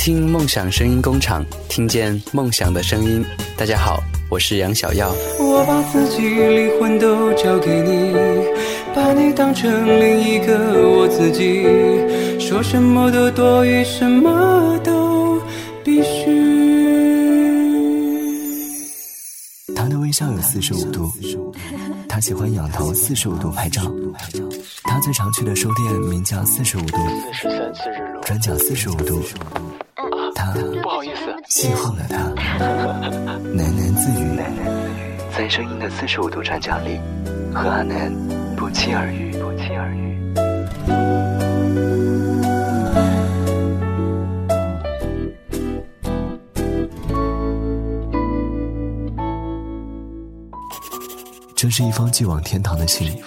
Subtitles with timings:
[0.00, 3.22] 听梦想声音工厂，听见梦想的声音。
[3.54, 5.14] 大家好，我是杨小耀。
[5.38, 8.14] 我把自己灵魂都交给你，
[8.94, 10.56] 把你当成另一个
[10.88, 11.66] 我自己，
[12.40, 15.38] 说什么都多余，什么都
[15.84, 16.30] 必须。
[19.76, 21.12] 他的微笑有四十五度，
[22.08, 23.82] 他喜欢仰头四十五度拍照。
[24.84, 26.96] 他最常去的书店名叫四十五度，
[28.22, 29.22] 转角四十五度。
[30.54, 32.16] 他不好意思，邂逅了他，
[33.54, 34.38] 喃喃自语，
[35.36, 37.00] 在声音的四十五度转角里，
[37.54, 38.12] 和阿南
[38.56, 40.10] 不期而遇，不期而遇。
[51.54, 53.22] 这是一封寄往天堂的信。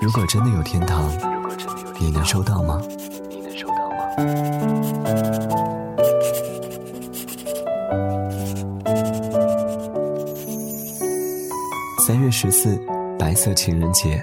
[0.00, 1.10] 如果真的有天堂，
[1.98, 2.80] 你能收到吗？
[3.28, 3.96] 你能收到吗？
[12.10, 12.76] 三月十四，
[13.16, 14.20] 白色情人节。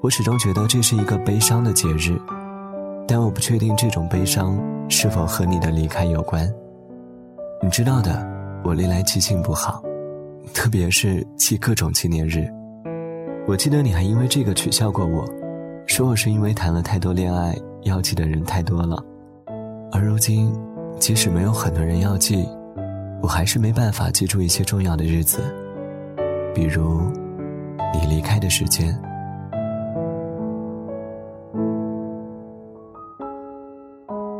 [0.00, 2.16] 我始终觉得这是一个悲伤的节日，
[3.08, 4.56] 但我不确定这种悲伤
[4.88, 6.48] 是否和你的离开有关。
[7.60, 8.24] 你知道的，
[8.62, 9.82] 我历来记性不好，
[10.52, 12.48] 特别是记各种纪念日。
[13.48, 15.24] 我记得你还因为这个取笑过我，
[15.88, 19.04] 说我是因为谈了太多恋爱，要记的人太多了。
[19.90, 20.56] 而如今，
[21.00, 22.48] 即使没有很多人要记，
[23.20, 25.40] 我还是没办法记住一些重要的日子。
[26.54, 27.02] 比如，
[27.92, 28.96] 你离开的时间。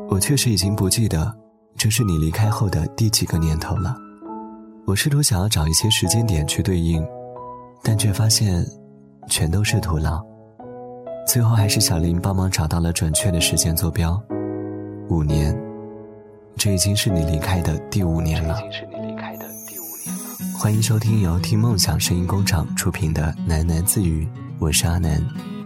[0.08, 1.34] 我确实已经不记得
[1.76, 3.96] 这是你离开后的第几个年头了。
[4.86, 7.04] 我试图想要找一些时间点去对应，
[7.82, 8.64] 但却发现
[9.28, 10.24] 全都是徒劳。
[11.26, 14.22] 最后还是小林帮忙找到了准确的时间坐标，
[15.08, 15.58] 五年。
[16.56, 18.56] 这已经是你离开的第五年了。
[20.64, 24.27] 欢迎收听由听梦想声音工厂出品的喃喃自语，
[24.58, 25.22] 我是阿南，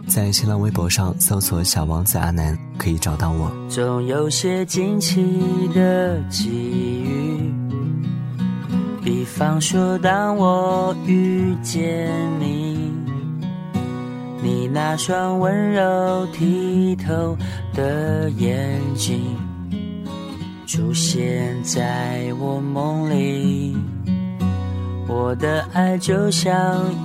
[0.07, 3.49] 在新浪微博上搜索“小王子阿南”可以找到我。
[3.69, 5.39] 总有些惊奇
[5.73, 7.49] 的际遇，
[9.01, 12.91] 比方说当我遇见你，
[14.43, 17.37] 你那双温柔剔透
[17.73, 19.37] 的眼睛
[20.67, 23.77] 出现在我梦里。
[25.11, 26.53] 我的爱就像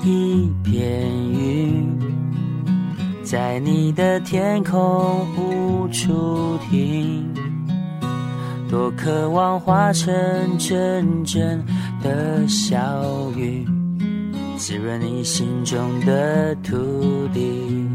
[0.04, 1.98] 一片云，
[3.22, 7.26] 在你的天空无处停。
[8.68, 10.12] 多渴望化成
[10.58, 11.64] 阵阵
[12.02, 12.78] 的小
[13.36, 13.66] 雨，
[14.58, 17.88] 滋润你心中的土地。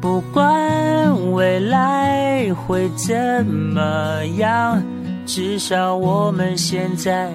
[0.00, 4.80] 不管未来会怎么样，
[5.26, 7.34] 至少我们现在。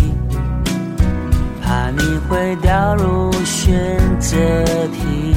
[2.11, 4.35] 你会掉入选择
[4.87, 5.33] 题，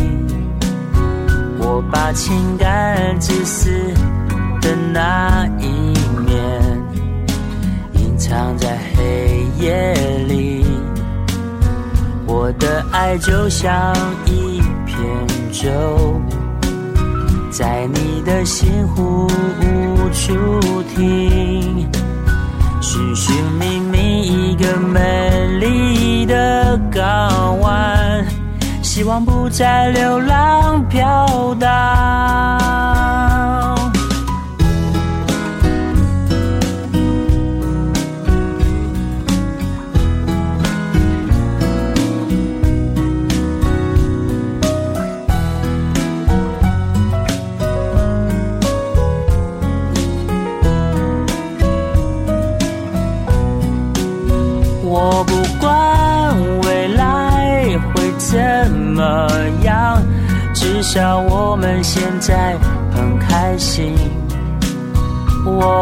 [1.57, 3.71] 我把情感自私
[4.61, 5.69] 的那一
[6.27, 6.83] 面
[7.93, 9.95] 隐藏在黑夜
[10.27, 10.67] 里。
[12.27, 13.95] 我的爱就像
[14.27, 14.99] 一片
[15.53, 16.21] 舟，
[17.53, 19.29] 在你的心湖
[19.61, 21.89] 无处停，
[22.81, 23.84] 寻寻觅觅
[24.65, 25.95] 这美丽。
[26.27, 28.25] 的港湾，
[28.83, 32.94] 希望不再流浪飘荡。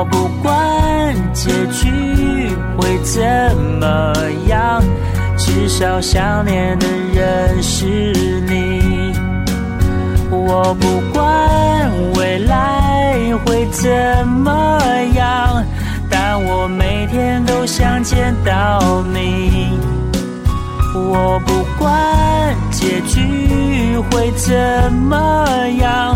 [0.03, 1.89] 我不管结局
[2.77, 3.23] 会怎
[3.79, 4.13] 么
[4.49, 4.83] 样，
[5.39, 7.87] 至少想念的人是
[8.49, 9.15] 你。
[10.29, 13.15] 我不管未来
[13.47, 14.81] 会怎么
[15.15, 15.65] 样，
[16.11, 19.79] 但我每天都想见到你。
[20.97, 25.47] 我不管结局会怎么
[25.81, 26.12] 样，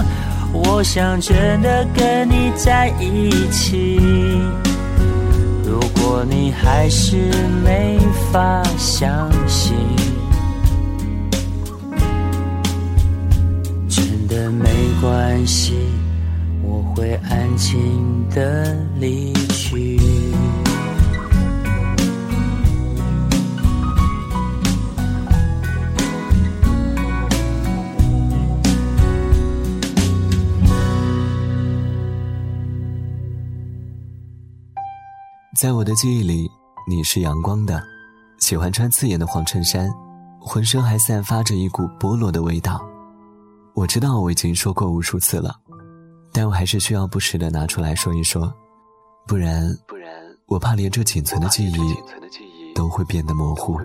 [0.64, 3.98] 我想真的跟你在一起。
[5.64, 7.16] 如果你还是
[7.64, 7.98] 没
[8.32, 9.74] 法相信，
[13.88, 14.68] 真的没
[15.00, 15.74] 关系，
[16.62, 17.76] 我会安静
[18.30, 20.00] 的离去。
[35.56, 36.50] 在我的记忆里，
[36.86, 37.82] 你是阳光的，
[38.36, 39.90] 喜欢穿刺眼的黄衬衫，
[40.38, 42.86] 浑身还散发着一股菠萝的味道。
[43.72, 45.56] 我知道我已经说过无数次了，
[46.30, 48.52] 但我还是需要不时的拿出来说一说，
[49.26, 50.10] 不然，不然
[50.44, 51.78] 我怕连这仅存的记忆
[52.74, 53.80] 都会变得模糊。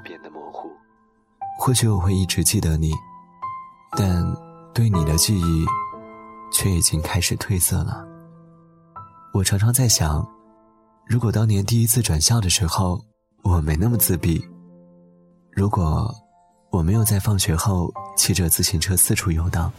[1.57, 2.91] 或许我会一直记得你，
[3.97, 4.21] 但
[4.74, 5.65] 对你的记忆
[6.51, 8.06] 却已经开始褪色了。
[9.33, 10.27] 我常常在想。
[11.07, 13.03] 如果当年第一次转校的时候，
[13.44, 14.42] 我没那么自闭；
[15.51, 16.13] 如果
[16.69, 19.69] 我没有在放学后骑着自行车四处游荡；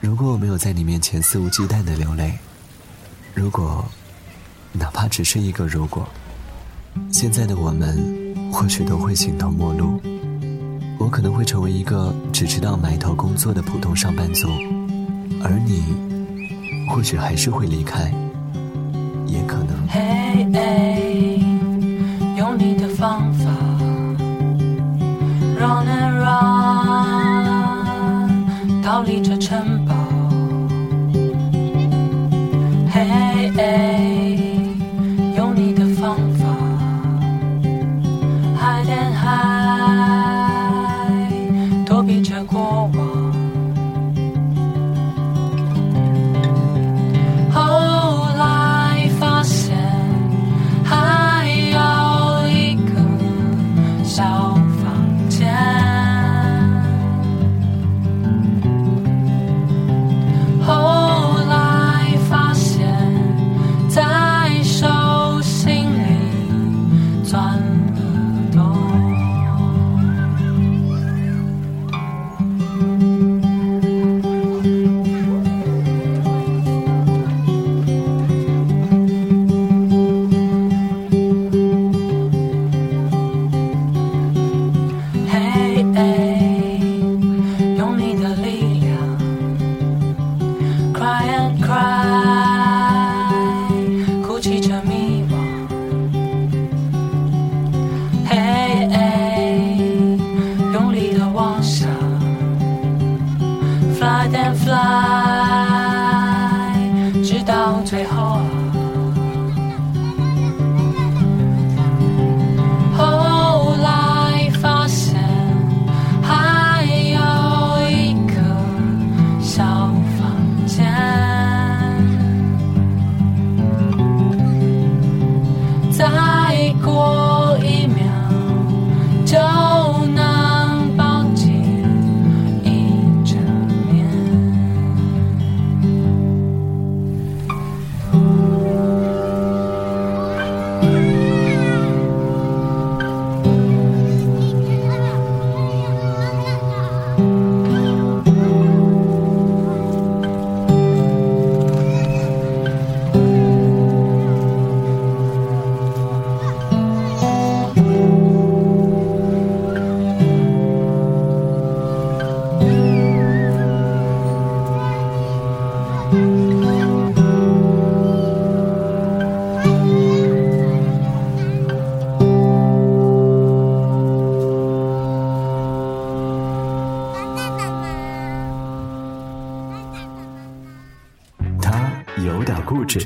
[0.00, 2.32] 如果我没有在你面前肆无忌惮的流泪；
[3.34, 3.84] 如果，
[4.72, 6.06] 哪怕只是一个如果，
[7.12, 7.96] 现在的我们
[8.52, 10.00] 或许都会形同陌路。
[10.98, 14.48] 我可能会成为一个只知道埋头工作的普通上班族，
[15.44, 15.84] 而你，
[16.90, 18.12] 或许还是会离开。
[19.26, 19.76] 也可能。
[19.88, 20.46] 嘿，
[22.36, 23.50] 用你的方法
[25.58, 27.22] ，run and run，
[28.82, 29.94] 逃离这城堡。
[32.90, 33.50] 嘿，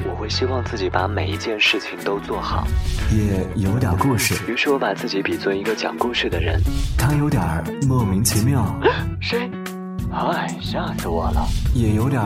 [0.09, 2.66] 我会希望自己把每一件事情都做好，
[3.11, 4.35] 也有点故事。
[4.50, 6.61] 于是我把自己比作一个讲故事的人。
[6.97, 7.42] 他有点
[7.88, 8.64] 莫名其妙。
[9.20, 9.50] 谁？
[10.12, 11.47] 嗨，吓死我了。
[11.75, 12.20] 也有点。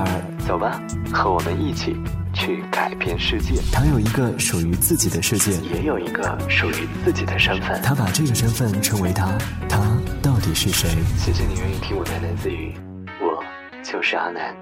[0.47, 0.79] 走吧，
[1.11, 1.97] 和我们一起
[2.35, 3.55] 去改变世界。
[3.73, 7.81] 他有一个属于自己的世界，也有一个属于自己的身份。
[7.83, 9.33] 他把这个身份称为他。
[9.69, 9.79] 他
[10.23, 10.91] 到底是谁？
[11.17, 12.75] 谢谢你愿意听我喃喃自语。
[13.23, 13.43] 我
[13.83, 14.55] 就是阿南。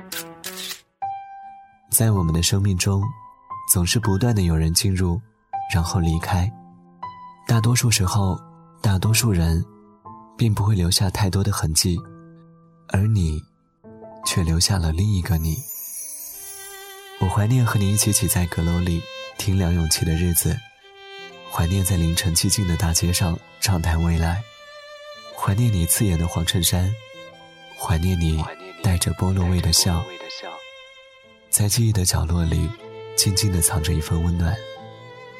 [1.92, 3.02] 在我们的生命中，
[3.70, 5.20] 总是不断的有人进入，
[5.72, 6.50] 然后离开。
[7.46, 8.34] 大多数时候，
[8.80, 9.62] 大多数人，
[10.34, 11.98] 并不会留下太多的痕迹，
[12.88, 13.38] 而你，
[14.24, 15.54] 却留下了另一个你。
[17.20, 19.02] 我怀念和你一起挤在阁楼里
[19.36, 20.58] 听梁咏琪的日子，
[21.52, 24.42] 怀念在凌晨寂静的大街上畅谈未来，
[25.36, 26.90] 怀念你刺眼的黄衬衫，
[27.78, 28.42] 怀念你
[28.82, 30.02] 带着菠萝味的笑，
[31.52, 32.66] 在记忆的角落里，
[33.14, 34.56] 静静地藏着一份温暖。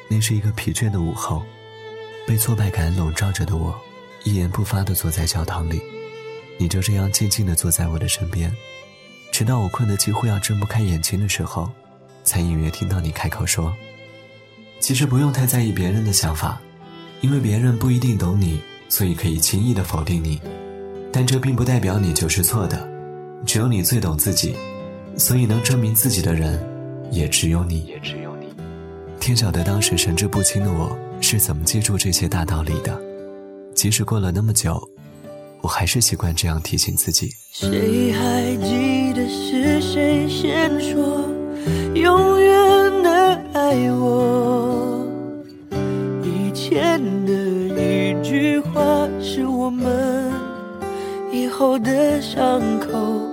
[0.07, 1.41] 那是一个疲倦的午后，
[2.27, 3.75] 被挫败感笼罩着的我，
[4.23, 5.81] 一言不发地坐在教堂里，
[6.59, 8.55] 你就这样静静地坐在我的身边。
[9.31, 11.67] 直到我困得几乎要睁不开眼睛的时候，
[12.23, 13.73] 才隐约听到你开口说
[14.79, 16.61] ：“其实不用太在意别人的想法，
[17.21, 20.39] 因为别人不一定懂你，所以可以轻易的否定你。
[21.11, 22.87] 但这并不代表你就是错的，
[23.47, 24.55] 只有你最懂自己，
[25.17, 26.59] 所以能证明自己的人，
[27.11, 27.85] 也只有你。
[27.85, 28.47] 也只有你
[29.19, 32.99] 天晓得当时神志不清的我是怎么记住这些大道理的，
[33.73, 34.81] 即使过了那么久。”
[35.61, 37.31] 我还是习惯这样提醒自己。
[37.53, 41.23] 谁还记得是谁先说
[41.95, 45.07] 永远的爱我？
[46.21, 47.31] 以前的
[47.81, 50.29] 一句话是我们
[51.31, 53.32] 以后的伤口。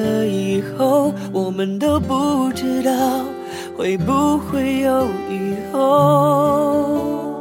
[0.00, 2.90] 了以后，我们都不知道
[3.76, 7.36] 会不会有以后。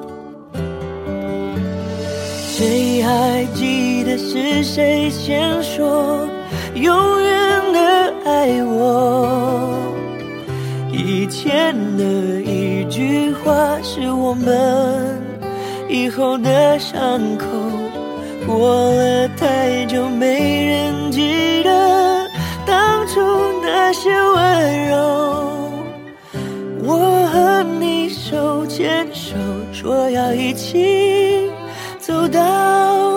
[2.47, 6.27] 谁还记得是谁先说
[6.75, 9.69] 永远的爱我？
[10.91, 12.03] 以前的
[12.41, 15.21] 一句话是我们
[15.87, 17.45] 以后的伤口。
[18.45, 21.58] 过了太久，没人记得
[23.11, 23.19] 出
[23.63, 24.95] 那些温柔。
[26.83, 29.35] 我和你手牵手，
[29.73, 31.49] 说要一起。
[31.99, 33.08] 走到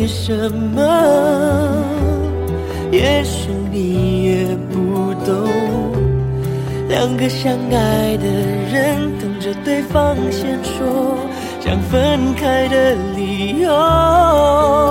[0.00, 0.80] 为什么？
[2.92, 5.34] 也许你也不懂。
[6.88, 8.24] 两个相爱的
[8.72, 11.18] 人，等着对方先说
[11.60, 14.87] 想分开的理由。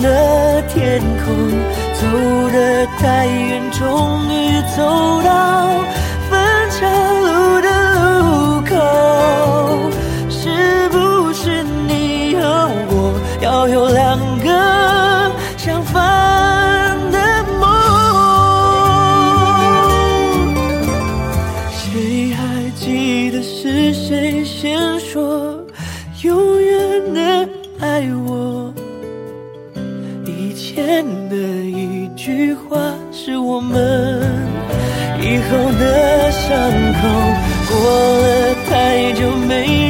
[0.00, 1.34] 的天空
[1.94, 2.00] 走
[2.52, 4.82] 得太远终于走
[5.22, 5.84] 到
[6.28, 6.76] 分岔
[7.20, 7.68] 路的
[8.20, 8.70] 路口
[10.28, 12.42] 是不是你和
[12.88, 17.18] 我要有两个相反的
[17.60, 17.64] 梦？
[21.72, 25.64] 谁还记得是谁先说
[26.22, 26.55] 永
[32.26, 32.76] 句话
[33.12, 34.20] 是我们
[35.20, 36.50] 以后的伤
[36.94, 37.06] 口
[37.68, 39.85] 过了太久没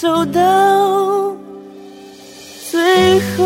[0.00, 1.36] 走到
[2.70, 3.44] 最后。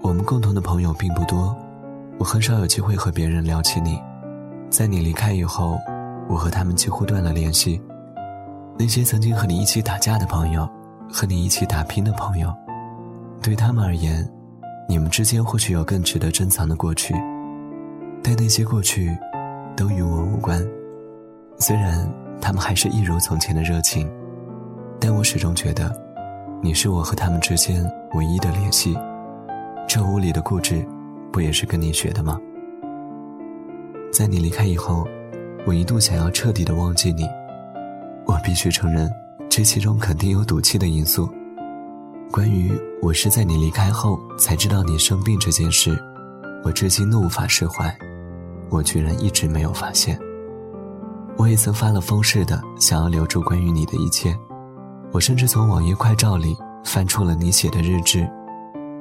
[0.00, 1.56] 我们共同的朋友并不多，
[2.18, 4.00] 我很少有机会和别人聊起你。
[4.70, 5.76] 在你离开以后，
[6.28, 7.82] 我和他们几乎断了联系。
[8.78, 10.68] 那些曾经和你一起打架的朋友，
[11.12, 12.54] 和你一起打拼的朋友，
[13.42, 14.26] 对他们而言，
[14.88, 17.14] 你们之间或许有更值得珍藏的过去，
[18.22, 19.16] 但那些过去，
[19.76, 20.64] 都与我无关。
[21.58, 22.08] 虽然
[22.40, 24.10] 他们还是一如从前的热情，
[24.98, 25.94] 但我始终觉得，
[26.62, 28.96] 你是我和他们之间唯一的联系。
[29.88, 30.86] 这无理的固执，
[31.32, 32.38] 不也是跟你学的吗？
[34.12, 35.06] 在你离开以后，
[35.66, 37.26] 我一度想要彻底的忘记你。
[38.26, 39.10] 我必须承认，
[39.50, 41.28] 这其中肯定有赌气的因素。
[42.30, 42.70] 关于
[43.02, 46.00] 我是在你离开后才知道你生病这件事，
[46.64, 47.92] 我至今都无法释怀。
[48.68, 50.16] 我居然一直没有发现。
[51.36, 54.32] 我也曾发了疯似的想要留住关于你的一切，
[55.10, 58.30] 我甚至从网页快照里翻出了你写的日志。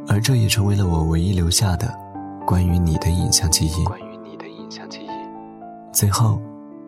[0.07, 1.95] 而这也成为了我唯一留下的
[2.43, 3.85] 关于你的影像记忆。
[3.85, 5.09] 关于你的影像记忆。
[5.93, 6.41] 最后，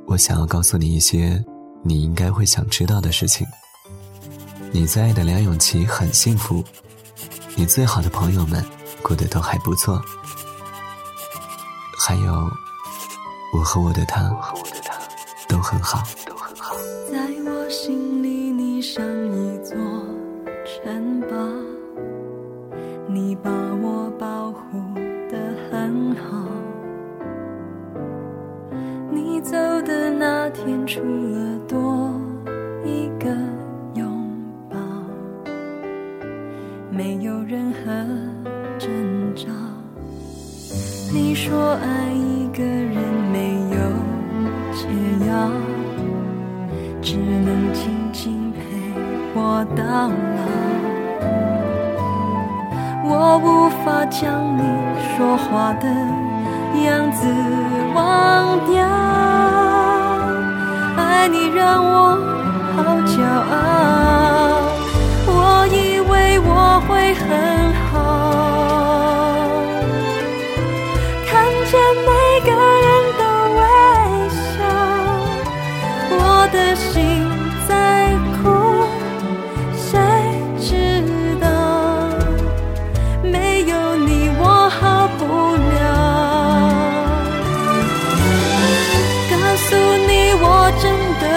[0.08, 1.44] 我想要告诉你一些
[1.84, 3.46] 你应该会想知道的事情。
[4.72, 6.64] 你最爱的梁咏琪很幸福，
[7.56, 8.64] 你最好的朋友们
[9.02, 10.02] 过得都还不错。
[11.98, 12.50] 还有，
[13.54, 14.98] 我和我的他，和我的他
[15.48, 16.76] 都很好，都很好。
[17.12, 19.76] 在我心里，你像一座
[20.66, 21.36] 城堡，
[23.08, 24.62] 你把我保护
[25.30, 25.38] 得
[25.70, 26.48] 很好。
[29.12, 29.52] 你走
[29.82, 31.60] 的那天，除了
[41.52, 42.96] 说爱一个人
[43.30, 43.78] 没有
[44.72, 44.88] 解
[45.28, 45.52] 药，
[47.02, 47.84] 只能静
[48.14, 48.60] 静陪
[49.36, 50.40] 我到老。
[53.04, 54.64] 我无法将你
[55.18, 55.86] 说话的
[56.86, 57.28] 样子
[57.94, 58.88] 忘掉，
[60.96, 62.16] 爱你让我
[62.78, 63.20] 好骄
[63.52, 63.52] 傲。
[65.28, 66.50] 我以为我
[66.88, 67.28] 会很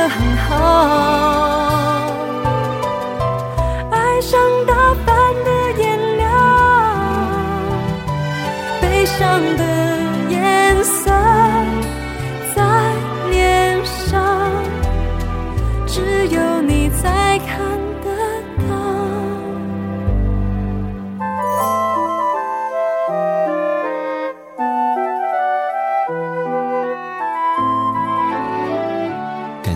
[0.09, 1.04] 很好，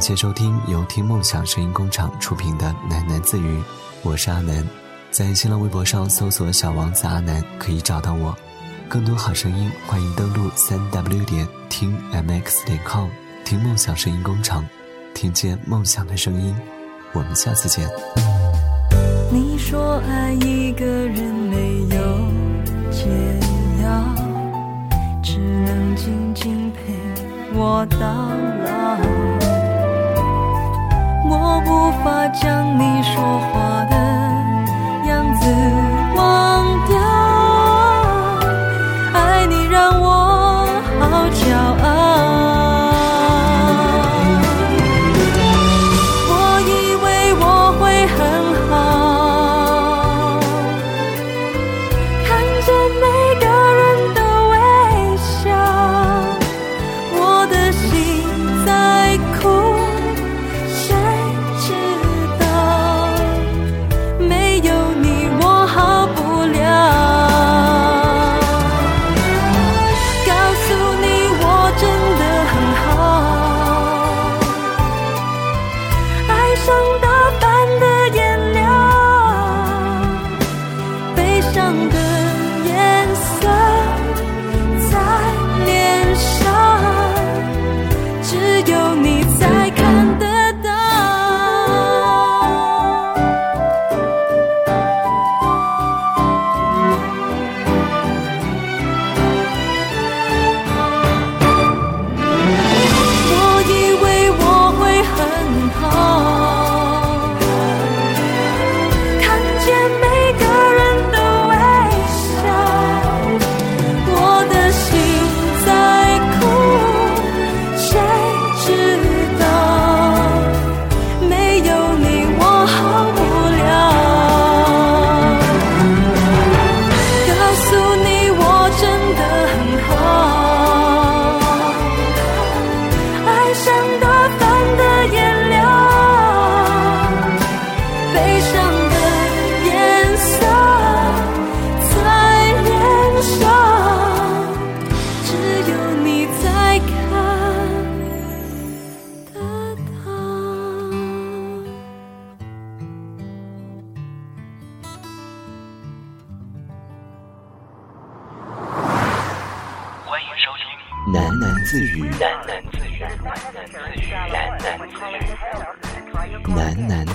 [0.09, 3.62] 谢收听由听梦想声音工厂出品的喃喃自语，
[4.03, 4.66] 我是阿南，
[5.11, 8.35] 在新浪微博上搜索“小王子阿南”可以找到我。
[8.88, 13.11] 更多好声音，欢迎登录三 w 点听 mx 点 com，
[13.44, 14.64] 听梦想声音工厂，
[15.14, 16.57] 听见梦想的声音。
[17.12, 17.87] 我们下次见。
[19.31, 22.01] 你说爱一个人没有
[22.90, 23.05] 解
[23.83, 24.03] 药，
[25.23, 26.94] 只能静静陪
[27.53, 27.99] 我到
[28.64, 29.38] 老。
[31.49, 33.97] 我无法将你说话的
[35.07, 35.47] 样子。
[36.15, 36.58] 忘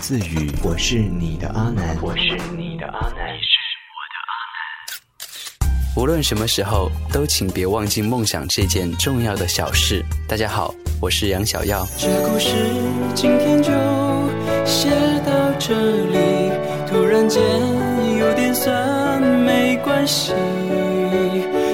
[0.04, 0.52] 自语。
[0.62, 2.24] 我是你的阿南，我是
[2.58, 3.56] 你的阿南，你是
[3.88, 4.36] 我的阿
[5.64, 5.96] 南。
[5.96, 10.04] 无论什么时候，都请别忘记梦想这件重要的小事。
[10.28, 11.88] 大家好，我是杨小耀。
[11.98, 12.50] 这故事
[13.16, 13.72] 今天就
[14.66, 14.90] 写
[15.26, 16.52] 到这里，
[16.86, 17.42] 突然间
[18.18, 20.34] 有点酸，没关系。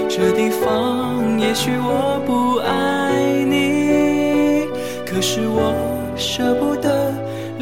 [0.08, 4.68] 这地方也许我不爱你，
[5.04, 5.74] 可是我
[6.16, 7.09] 舍不得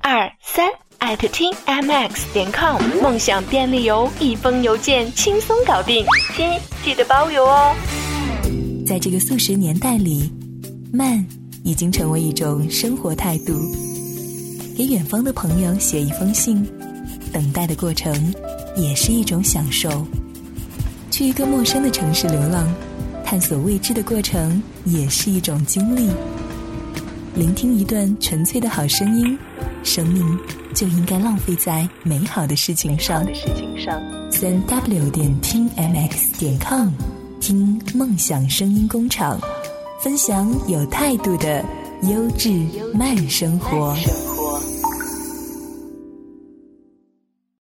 [0.00, 0.68] 二三。
[0.98, 6.04] 艾特听 mx 点 com，梦想便利邮，一封邮件轻松搞定，
[6.36, 6.46] 亲
[6.84, 7.74] 记得包邮哦。
[8.86, 10.30] 在这个速食年代里，
[10.92, 11.24] 慢
[11.64, 13.54] 已经成为一种生活态度。
[14.76, 16.66] 给远方的朋友写一封信，
[17.32, 18.14] 等待的过程
[18.76, 20.06] 也是一种享受。
[21.10, 22.68] 去一个陌生的城市流浪，
[23.24, 26.10] 探索未知的过程也是一种经历。
[27.34, 29.38] 聆听一段纯粹的好声音，
[29.82, 30.38] 生命。
[30.72, 33.26] 就应该浪费在美好的事情上。
[34.30, 36.88] 三 w 点听 mx 点 com，
[37.40, 39.38] 听梦想声音工厂，
[40.00, 41.64] 分享有态度的
[42.04, 42.50] 优质
[42.94, 43.96] 慢生活。